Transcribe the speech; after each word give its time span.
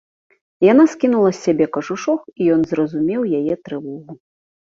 Яна 0.71 0.85
скінула 0.93 1.29
з 1.33 1.39
сябе 1.45 1.67
кажушок, 1.75 2.21
і 2.33 2.43
ён 2.55 2.61
зразумеў 2.71 3.21
яе 3.41 3.53
трывогу. 3.69 4.11